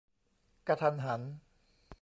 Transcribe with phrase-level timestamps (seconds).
[0.67, 1.21] กะทันหัน